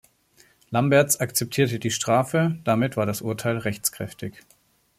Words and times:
Lambertz 0.71 1.17
akzeptierte 1.21 1.77
die 1.77 1.91
Strafe, 1.91 2.57
damit 2.63 2.97
war 2.97 3.05
das 3.05 3.21
Urteil 3.21 3.57
rechtskräftig. 3.59 4.39